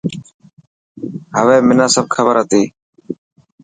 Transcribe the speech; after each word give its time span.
هوي 1.37 1.57
منا 1.67 1.85
سب 1.93 2.05
کبر 2.13 2.35
هتي. 2.41 2.63